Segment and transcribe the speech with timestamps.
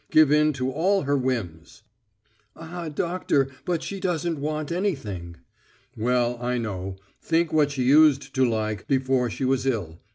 [0.09, 1.83] Give in to all her whims."
[2.55, 5.35] "Ah, doctor, but she doesn't want anything!"
[5.95, 6.95] "Well, I don't know...
[7.21, 9.99] think what she used to like before she was ill.